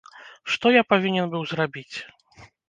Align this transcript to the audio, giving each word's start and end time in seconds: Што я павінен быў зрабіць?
Што 0.53 0.71
я 0.75 0.83
павінен 0.93 1.29
быў 1.35 1.45
зрабіць? 1.53 1.95